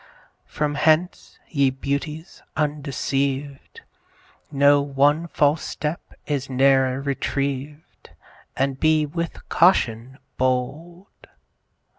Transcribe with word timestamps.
From 0.47 0.73
hence, 0.73 1.37
ye 1.47 1.69
Beauties 1.69 2.41
undeceived, 2.57 3.81
Know, 4.51 4.81
one 4.81 5.27
false 5.27 5.63
step 5.63 6.01
is 6.25 6.49
ne'er 6.49 6.99
retrieved, 6.99 8.09
And 8.57 8.79
be 8.79 9.05
with 9.05 9.47
caution 9.47 10.17
bold. 10.37 11.27